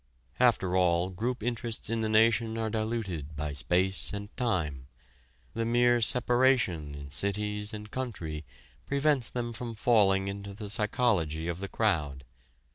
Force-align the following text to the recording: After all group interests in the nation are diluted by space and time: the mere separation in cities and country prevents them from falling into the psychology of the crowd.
After 0.39 0.75
all 0.75 1.11
group 1.11 1.43
interests 1.43 1.87
in 1.87 2.01
the 2.01 2.09
nation 2.09 2.57
are 2.57 2.71
diluted 2.71 3.35
by 3.35 3.53
space 3.53 4.11
and 4.11 4.35
time: 4.35 4.87
the 5.53 5.63
mere 5.63 6.01
separation 6.01 6.95
in 6.95 7.11
cities 7.11 7.71
and 7.71 7.91
country 7.91 8.43
prevents 8.87 9.29
them 9.29 9.53
from 9.53 9.75
falling 9.75 10.27
into 10.27 10.55
the 10.55 10.71
psychology 10.71 11.47
of 11.47 11.59
the 11.59 11.69
crowd. 11.69 12.23